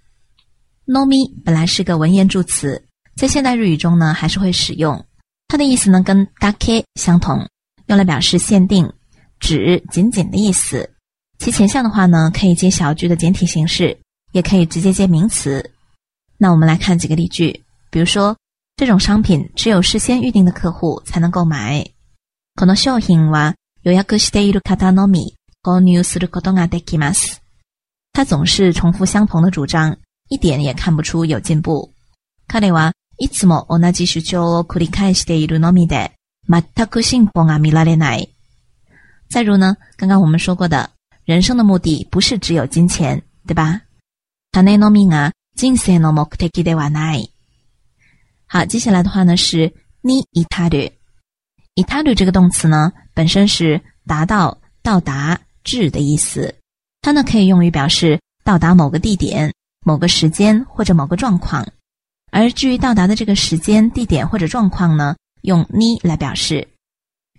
[0.86, 2.84] no mi 本来是个文言助词，
[3.15, 5.04] 在现代日语中呢还是会使用。
[5.47, 7.47] 它的意思呢跟 dake 相同，
[7.88, 8.91] 用来表示限定，
[9.39, 10.89] 指、仅仅的意思。
[11.38, 13.95] 其前项的话呢可以接小句的简体形式，
[14.32, 15.69] 也可以直接接名词。
[16.38, 18.36] 那我们来看几个例句，比如说，
[18.75, 21.88] 这种商品只有事先预定的客户才能购买。
[22.56, 23.32] 可能需要电
[23.84, 27.41] 有約している方のみ購入することができます。
[28.13, 29.98] 他总是重复相同的主张，
[30.30, 31.91] 一点也看不出有进步。
[32.48, 36.12] 彼はいつも同じ主張を繰り返しているのみで、
[36.48, 38.30] 全く進歩が見られない。
[39.32, 39.76] 再如呢？
[39.98, 40.91] 刚刚我们说过的
[41.26, 43.82] 人生的目的不是只有金钱，对吧？
[44.52, 47.32] 彼の命が金銭の目的ではない。
[48.46, 50.91] 好，接下来的话呢是にイタる。
[51.76, 52.91] イタる这个动词呢？
[53.13, 56.54] 本身是达到、到达、至的意思，
[57.02, 59.52] 它呢可以用于表示到达某个地点、
[59.86, 61.65] 某个时间或者某个状况，
[62.32, 66.67] 而至于到达的这个时间、地点或者状况呢，用 “ni” 来表示。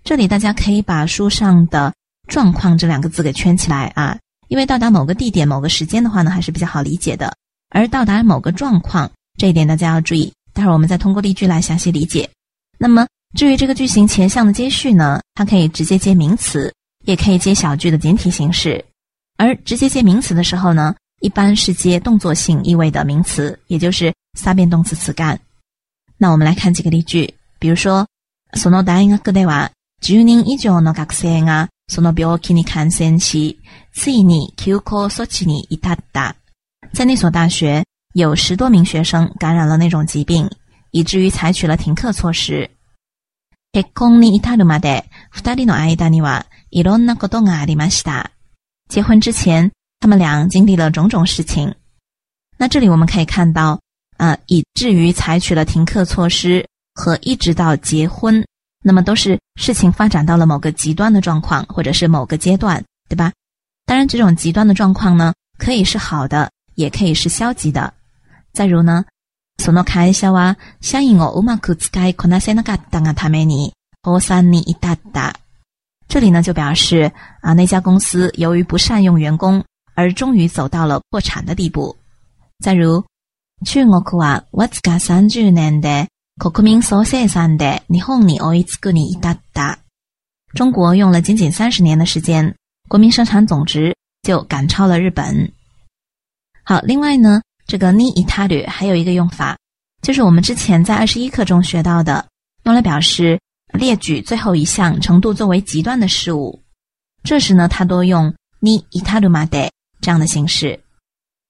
[0.05, 1.95] 这里大家可以把书上的
[2.27, 7.33] “状况”这两个字给圈起来啊，因为到达某个地点、某个时间的话呢，还是比较好理解的，
[7.71, 9.09] 而到达某个状况
[9.39, 12.29] 这一点大家要注意，待会儿我们再通过例句来详细理解。
[12.79, 13.07] 那么。
[13.35, 16.73] 至于这个句型前项的接续呢，它可以直接接名词，
[17.05, 18.83] 也可以接小句的简体形式。
[19.39, 25.39] 而直接接名词的时候呢，一般是接动作性意味的名词，也就是三变动词词干。
[26.19, 28.07] 那我们来看几个例句，比如说：
[28.53, 29.69] その大学では
[30.03, 33.57] 十人以上の学生がその病気に感染し、
[33.95, 36.35] ついに休校措置に至った。
[36.93, 40.49] 在那所大学，有十多名学生感染了那种疾病，
[40.91, 42.69] 以至于采取了停课措施。
[43.73, 43.81] 结
[49.03, 51.75] 婚之前，他们俩经历了种种事情。
[52.59, 53.81] 那这里我们可以看到，
[54.19, 58.45] 啊，以至于采取了停课措施，和一直到结婚，
[58.85, 63.33] 那么都是事情发展到了某个极端的状况，或者是某个阶段，对吧？
[63.87, 67.93] 当然，这种极端的状况呢，可以是好的，也可以是消极的。
[68.53, 69.03] 再如呢？
[69.63, 73.73] その会社は、社員をうまく使いこなせなかったために、
[74.05, 75.33] お散にっただ。
[76.09, 81.95] 这里呢，就表示啊，那家公司由于不善用员工，而终于走到了破产的地步。
[82.61, 83.03] 再如、
[83.65, 86.09] 去年は、わっつ三十年で、
[86.41, 89.39] 国民総生産で、日本にオイツグにいた
[90.55, 92.53] 中国用了仅仅三十年的时间，
[92.89, 95.53] 国民生产总值就赶超了日本。
[96.65, 97.41] 好，另外呢？
[97.67, 99.57] 这个 ni itaru 还有一个用法，
[100.03, 102.25] 就是我们之前在二十一课中学到的，
[102.65, 103.39] 用来表示
[103.73, 106.61] 列举最后一项程度作为极端的事物。
[107.23, 109.71] 这时呢，它多用 ni itaru ma de
[110.01, 110.79] 这样的形式，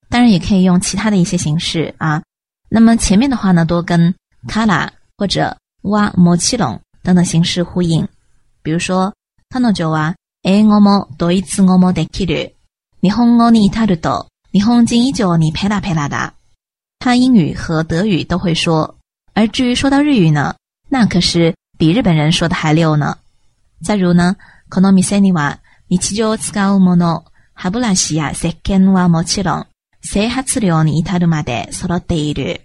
[0.08, 2.22] 当然也可以用其他的一些形式啊。
[2.68, 4.14] 那么前面的话呢，多跟
[4.46, 8.06] kara 或者 wa mochiro 等等形式呼应。
[8.62, 9.12] 比如说，
[9.50, 12.52] たんと九わ英語もドイツ語もできる
[13.00, 14.26] 日本語に至ると。
[14.54, 16.30] 你红筋依旧，你佩拉佩拉的。
[16.98, 18.94] 他英语和德语都会说，
[19.32, 20.54] 而至于说到日语呢，
[20.90, 23.16] 那可是比日本人说的还溜呢。
[23.82, 24.36] 再如呢，
[24.68, 25.56] このみせには
[25.88, 27.22] 日常使うもの、
[27.54, 29.66] ハブラシアセケンワモチロン
[30.02, 32.58] セハツリオニイタルマデソラデイル。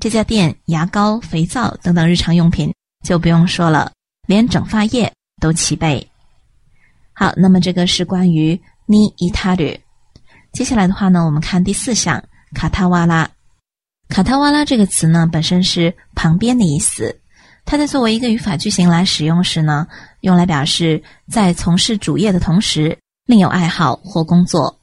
[0.00, 2.74] 这家店牙膏、肥皂等等日常用品
[3.06, 3.92] 就不用说了，
[4.26, 6.04] 连整发液都齐备。
[7.12, 9.78] 好，那么这个是关于ニイタル。
[10.52, 12.22] 接下来的话呢，我们看第四项
[12.54, 13.28] 卡塔瓦拉。
[14.08, 17.18] 卡塔瓦拉这个词呢，本身是旁边的意思。
[17.64, 19.86] 它在作为一个语法句型来使用时呢，
[20.20, 24.78] 用来表示在从事主业的同时另有爱好或工作。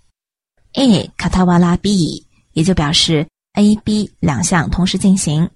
[0.74, 5.48] a 卡塔瓦拉 b 也就表示 a b 两项同时进行。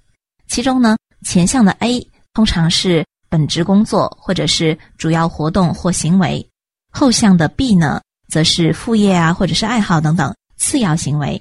[0.48, 2.00] 其中呢，前项的 a
[2.34, 6.48] 通常是本职工作或者是主要活动或行为，
[6.92, 8.00] 后项的 b 呢。
[8.34, 11.40] 则是副业啊，或者是爱好等等次要行为，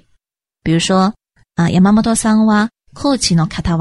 [0.63, 1.11] 比如说
[1.55, 3.79] 啊，ヤマモトサンワ、クチノカタ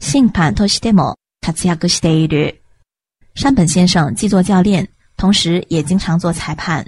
[0.00, 2.56] 審判トシデモ、カチヤグシデ
[3.36, 6.84] 山本先生既做教练，同时也经常做裁判。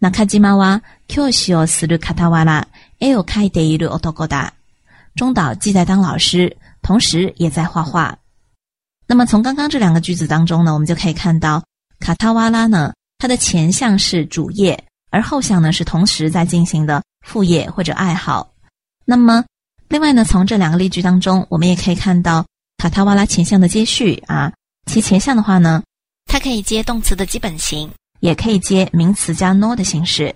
[0.00, 0.40] ナカジ
[1.06, 2.64] 教師をするカタワラ、
[2.98, 8.16] エオカイデイル中岛既在当老师，同时也在画画。
[9.06, 11.62] 那么从刚刚这两个句子当中呢，我们就可以看到，
[12.00, 12.94] カタワラ呢。
[13.22, 14.76] 它的前项是主业，
[15.12, 18.50] 而后项呢是同时在进行的副业或者爱好。
[19.04, 19.44] 那么，
[19.88, 22.44] 另外呢，从这两个例句当中，我们也可以看到
[22.78, 24.52] 卡塔瓦拉前项的接续啊，
[24.90, 25.84] 其前项的话呢，
[26.26, 30.34] 它可以接动词的基本形，也可以接名词加 no 的形式。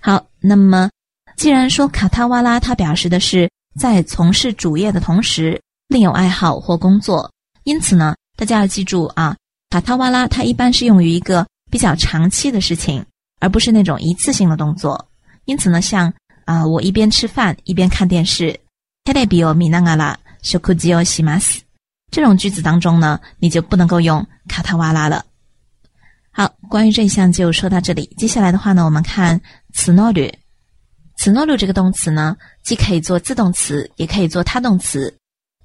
[0.00, 0.90] 好，那么
[1.36, 7.30] 既然说卡塔瓦拉它表示的是在从事主业的同时另有爱好或工作，
[7.62, 9.36] 因此呢，大家要记住啊，
[9.70, 11.46] 卡塔瓦拉它一般是用于一个。
[11.70, 13.04] 比较长期的事情，
[13.40, 15.08] 而不是那种一次性的动作。
[15.44, 16.12] 因此呢，像
[16.44, 18.58] 啊，我一边吃饭一边看电视，
[22.10, 25.22] 这种句子当中呢，你就不能够用卡塔瓦拉了。
[26.30, 28.06] 好，关于这一项就说到这里。
[28.16, 29.38] 接下来的话呢，我们看
[29.74, 30.32] 此诺略。
[31.18, 35.12] 此诺略这个动词呢，既可以做自动词，也可以做他动词。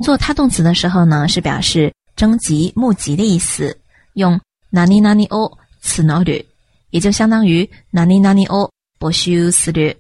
[0.04, 3.78] 做他动词的时候呢，是表示征集、募集的意思，
[4.16, 4.38] 用
[4.72, 5.50] 拿里拿里哦，
[5.84, 6.44] 此诺律，
[6.90, 9.96] 也就相当于“哪里哪里哦，不需此律”。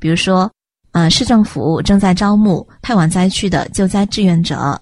[0.00, 0.50] 比如说，
[0.90, 4.78] 嗯，市政府正在招募派往灾区的救灾志愿者。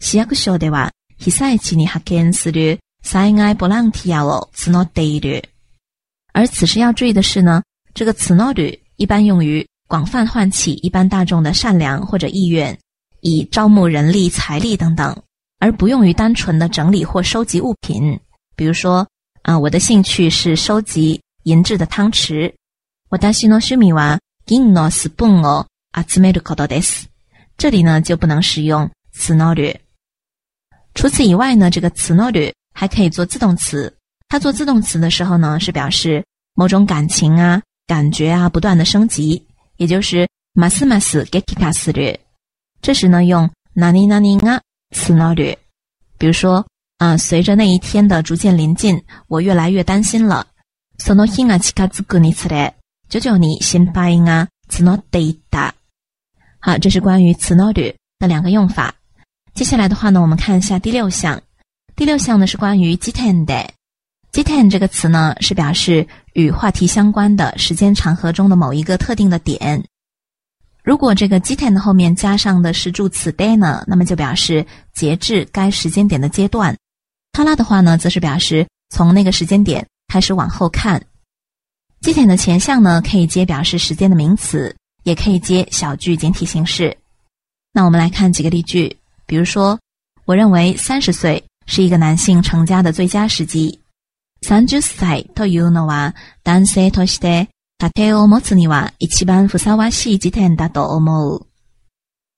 [0.00, 5.42] 西阿克说的哇，比赛起尼哈肯此律赛爱不浪提亚哦此诺得一律。
[6.34, 7.62] 而此时要注意的是呢，
[7.94, 12.76] 这个词诺律一般用于广泛唤起一般大众的善良或者意愿，
[13.20, 15.16] 以招募人力、财力等等，
[15.60, 18.18] 而不用于单纯的整理或收集物品。
[18.56, 19.06] 比如说。
[19.44, 22.50] 啊，我的兴趣是收集银质的汤匙。
[23.10, 26.80] 我担心诺须米娃金诺斯本哦啊，字没读考到得
[27.58, 29.78] 这里呢就不能使用此诺略。
[30.94, 33.94] 除此以外呢，这个词诺略还可以做自动词。
[34.28, 42.18] 它做自动词的时候呢，是表示某种感情啊、感觉啊不断的升级，也就是 mas mas getika 斯略。
[42.80, 44.58] 这时呢用哪里哪里啊
[44.92, 45.56] 斯诺略，
[46.16, 46.64] 比如说。
[47.18, 50.46] 随着那一天的逐渐临近，我越来越担心了。
[50.98, 52.72] 索诺希阿奇卡兹古尼茨莱，
[53.10, 54.48] 求求你先答应啊！
[54.68, 55.20] 兹诺德
[56.58, 58.94] 好，这是关于兹诺吕的两个用法。
[59.52, 61.38] 接下来的话呢，我们看一下第六项。
[61.94, 63.68] 第六项呢是关于基坦的。
[64.32, 69.84] 基坦这个词呢，是表示与话题相关的时间长河中的某一个特定的点。
[70.82, 76.74] 如果这个基坦的后面加上的是助词 da，那么就表示截至该时间点的阶段。
[77.34, 81.04] 他拉的话呢，则是表示从那个时间点开始往后看。
[82.00, 86.96] 地点的前项呢，可以接表示时间的名词，也可以接小句简体形式。
[87.72, 89.76] 那我们来看几个例句，比如说，
[90.26, 93.80] 我认为三十岁是一个男性成家的最佳时机。
[94.42, 96.12] 三十歳というのは
[96.44, 101.46] 男性として家庭を持つには一番ふさわしい時点だと思う。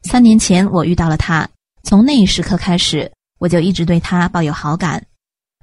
[0.09, 1.47] 三年前我遇到了他，
[1.83, 3.11] 从那一时刻开始。
[3.39, 5.05] 我就一直对他抱有好感。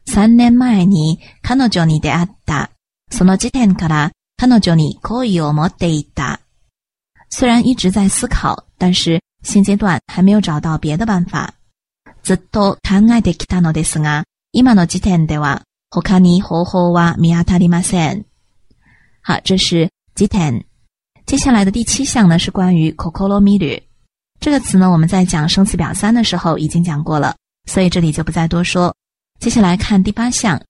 [0.05, 2.67] 三年前に、彼女に你的阿た。
[3.11, 6.39] その時点から、彼女に你意を持うモテだ。
[7.31, 11.53] 虽然一直在思考，但是现阶段还没有找到别的办法。
[12.23, 18.25] ずっと考えてきたのですが、今の時点では、ほに方法は見当たりません。
[19.23, 20.65] 好，这是時点。
[21.25, 23.09] 接下来的第七项呢，是关于 o
[23.41, 23.81] miru”
[24.39, 24.89] 这个词呢。
[24.91, 27.35] 我们在讲生词表三的时候已经讲过了。
[27.65, 28.93] 所以这里就不再多说，
[29.39, 30.61] 接下来看第八项，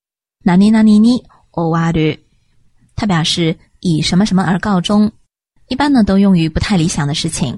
[0.45, 2.19] ナニナニニオワル，
[2.95, 5.11] 它表示以什么什么而告终，
[5.69, 7.57] 一般呢都用于不太理想的事情。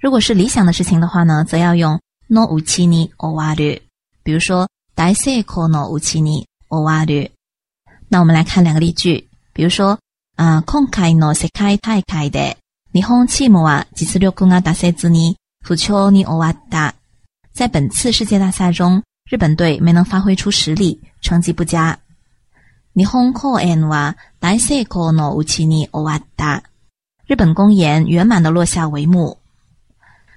[0.00, 1.98] 如果是理想的事情的话呢，则要用
[2.30, 3.80] ノウチニオワル。
[4.22, 7.30] 比如说大雪コノウチニオワル。
[8.08, 9.98] 那我们来看两个例句，比如说
[10.36, 12.56] 啊，控開ノせ開太開的
[12.92, 16.95] 日本チームは実力がだせずに不調に終わった。
[17.56, 21.98] 在本次世界大赛中，日本队没能发挥出实力，成绩不佳。
[22.92, 23.02] 日
[27.34, 29.38] 本公演圆满的落下帷幕。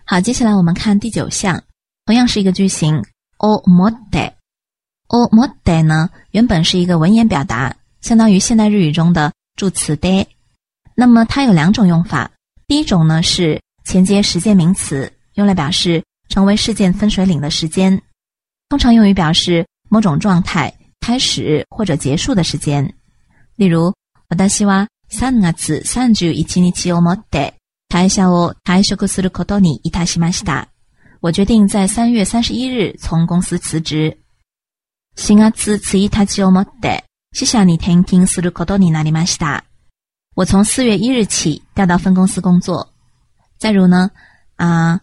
[0.05, 1.61] 好，接下来我们看第九项，
[2.05, 2.95] 同样是一个句型。
[3.39, 4.33] 哦，没得，
[5.09, 6.09] 哦，没得呢。
[6.31, 10.25] 原本是一个文言表达，相当于现代日语中的助词“day。
[10.95, 12.31] 那么它有两种用法，
[12.65, 16.01] 第一种呢是前接实践名词，用来表示。
[16.29, 17.99] 成为事件分水岭的时间，
[18.69, 22.87] 通常用于表示某种状态开始或者结束的时间。
[23.55, 23.93] 例如，
[24.47, 27.51] 私は三月三十一日をもって
[27.89, 30.65] 退社を退職することにいたしました。
[31.19, 34.15] 我决定在三月三十一日从公司辞职。
[35.15, 36.23] 四月一日にいた
[38.93, 39.61] 里ました。
[40.35, 42.87] 我从四月一日起调到分公司工作。
[43.57, 44.11] 再如呢？
[44.57, 45.01] 啊。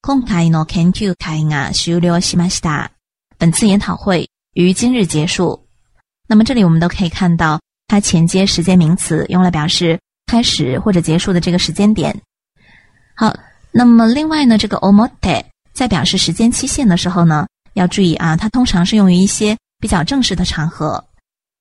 [0.00, 2.90] 今回の研究会は終了しました。
[3.38, 5.64] 本次研讨会于今日结束。
[6.26, 9.96] 那么这里我们都可以看到，它前接时间名词，用来表示
[10.26, 12.20] 开始或者结束的这个时间点。
[13.14, 13.32] 好，
[13.70, 15.08] 那么另外呢，这个 omote
[15.72, 21.04] 在表示时间期限的时候呢，要注意啊，它通常是用于一些比较正式的场合，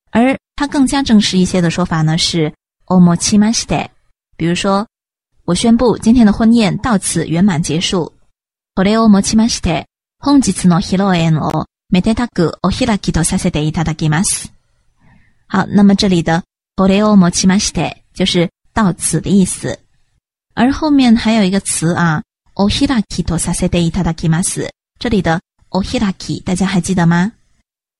[0.10, 2.52] 而它更加正式一些的说法呢是
[2.88, 3.88] omochimashi。
[4.36, 4.84] 比如说。
[5.48, 8.12] 我宣布今天的婚宴到此圆满结束。
[8.76, 8.84] 好，
[15.74, 16.43] 那么这里的
[16.76, 19.80] “oreo mochimashi” 就是“到此”的意思，
[20.54, 22.22] 而后面还有一个词啊
[22.56, 24.68] ，“ohiraki to sase de ita daimasu”。
[25.00, 25.39] 这里的
[25.70, 27.32] “ohiraki” 大家还记得吗？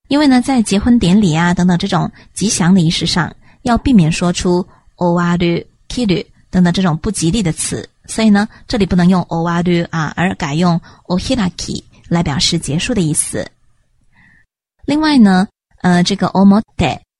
[0.08, 6.22] 因为呢，在结婚典礼啊等等这种吉祥的仪式上，要避免说出 “oharu kiru”。
[6.50, 13.46] 等等，这种不吉利的词，所以呢，这里不能用 o wa du 啊，而改用 ohiraki 来表示结束的意思。
[14.86, 15.46] 另外呢，
[15.82, 16.62] 呃，这个 omote，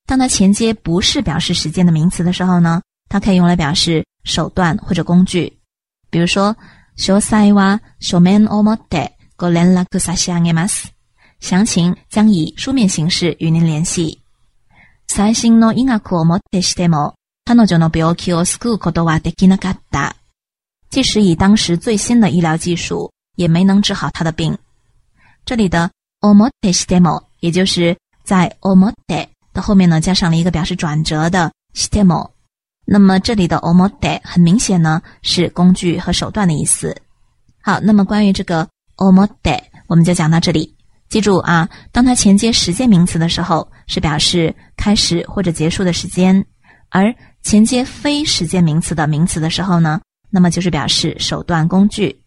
[0.07, 5.53] 当它前接不是表示时间的名词的时候呢，它可以用来表示手段或者工具。
[6.11, 6.57] 比如说
[6.97, 10.85] ，sho saiwawa shomen omote go ren la kusashi animas，
[11.41, 14.19] 详情将以书面形式与您联系。
[15.07, 17.18] saishin no inakomote shitemo。
[20.91, 24.57] 即使以当时最新的医疗技术，也没能治好他的病。
[25.47, 25.91] 这里的
[26.21, 26.97] omode s t
[27.41, 28.93] 也就是在 omode
[29.55, 32.31] 的后面呢，加上了一个表示转折的 s t e m
[32.85, 36.95] 那么这里的 omode 很明显呢，是工具和手段的意思。
[37.63, 40.75] 好，那么关于这个 omode，我们就讲到这里。
[41.09, 46.45] 记住啊，当它前接时间名词的时候，是表示开始或者结束的时间，
[46.91, 47.05] 而
[47.49, 52.21] 衔接非时间名词的名词的时候呢，那么就是表示手段、工具。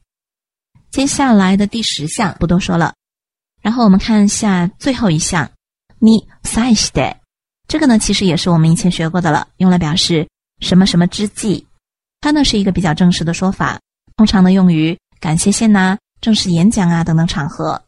[0.89, 2.95] 接下来的第十项不多说了，
[3.61, 5.47] 然后我们看一下最后一项
[5.99, 7.17] ，ni s a i s h i a y
[7.67, 10.27] 这个呢其实也是我们以前学过的了，用来表示
[10.59, 11.67] 什么什么之际。
[12.21, 13.79] 它呢是一个比较正式的说法，
[14.17, 17.79] 通常呢用于感谢信啊、正式演讲啊等等场合。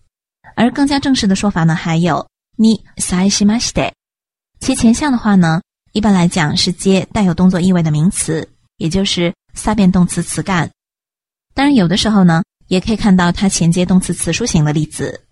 [0.56, 2.24] 而更加正式的说法呢还有
[2.60, 3.92] ni saishimashi，
[4.60, 5.60] 其前项的话呢。
[5.94, 10.70] 一般来讲是接带有动作意味的名词，也就是三变动词词干。
[11.54, 15.26] 当然，有的时候呢，也可以看到它前接动词词书形的例子。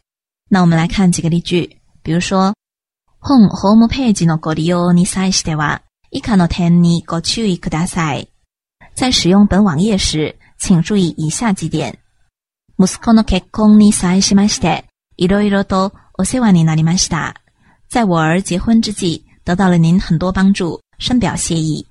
[0.47, 2.53] 那我们来看几个例句，比如说
[3.19, 5.79] ，home home page no godi yo ni sai shite wa
[6.11, 8.27] ika no ten ni go chu ikudasai。
[8.93, 11.97] 在使用本网页时，请注意以下几点
[12.77, 14.83] ：musiko no kekoni sai shimashi de
[15.17, 17.33] iru iru do ose wa ni nanimashi da。
[17.89, 19.25] 在我儿结婚之际。
[19.43, 21.85] 得到了您很多帮助，深表谢意。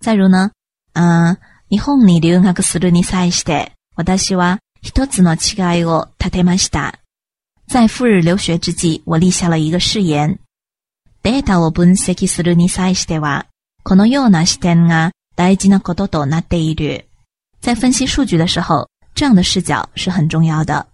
[0.00, 0.50] 再如呢，
[0.94, 1.34] 嗯，
[1.68, 4.58] 日本に留学す斯に尼して、私我
[4.94, 6.94] 大つの多いを立てました。
[7.68, 10.38] 在赴日留学之际，我立下了一个誓言。
[11.22, 11.42] 在
[17.74, 20.86] 分析数据的时候，这样的视角是很重要的。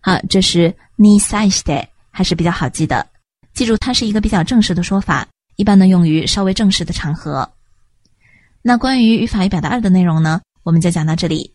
[0.00, 3.04] 好，这是尼塞して，还是比较好记的。
[3.60, 7.46] 记住，它是一个比较正式的说法，一般呢用于稍微正式的场合。
[8.62, 11.52] 那关于语法与表达二的内容呢，我们就讲到这里。